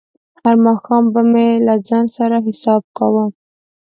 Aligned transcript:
هر 0.43 0.55
ماښام 0.65 1.03
به 1.13 1.21
مې 1.31 1.47
له 1.67 1.75
ځان 1.87 2.05
سره 2.17 2.37
حساب 2.47 2.81
کاوه. 2.97 3.25